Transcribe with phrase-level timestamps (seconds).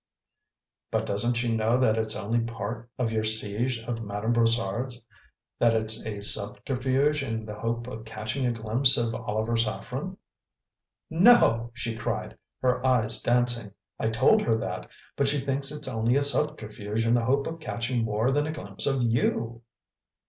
[0.89, 5.05] "But doesn't she know that it's only part of your siege of Madame Brossard's;
[5.59, 10.17] that it's a subterfuge in the hope of catching a glimpse of Oliver Saffren?"
[11.11, 16.15] "No!" she cried, her eyes dancing; "I told her that, but she thinks it's only
[16.15, 19.61] a subterfuge in the hope of catching more than a glimpse of you!"